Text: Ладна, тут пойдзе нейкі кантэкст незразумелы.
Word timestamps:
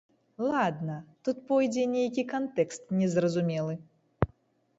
Ладна, 0.51 0.95
тут 1.29 1.37
пойдзе 1.51 1.83
нейкі 1.97 2.23
кантэкст 2.33 2.81
незразумелы. 3.01 3.73